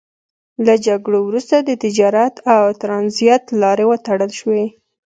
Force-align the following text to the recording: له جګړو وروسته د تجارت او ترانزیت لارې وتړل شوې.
له 0.65 0.73
جګړو 0.85 1.19
وروسته 1.27 1.55
د 1.61 1.69
تجارت 1.83 2.35
او 2.53 2.63
ترانزیت 2.81 3.43
لارې 3.61 3.85
وتړل 3.87 4.31
شوې. 4.39 4.63